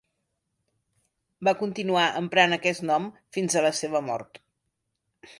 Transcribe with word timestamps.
Va 1.47 1.51
continuar 1.59 2.05
emprant 2.21 2.57
aquest 2.57 2.85
nom 2.91 3.05
fins 3.37 3.57
a 3.57 3.63
la 3.69 3.73
seva 3.81 4.01
mort. 4.07 4.41